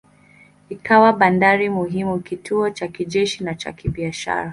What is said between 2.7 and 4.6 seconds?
kijeshi na cha kibiashara.